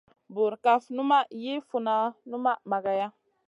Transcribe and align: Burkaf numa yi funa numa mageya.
Burkaf 0.35 0.83
numa 0.95 1.19
yi 1.41 1.53
funa 1.67 1.95
numa 2.29 2.51
mageya. 2.69 3.07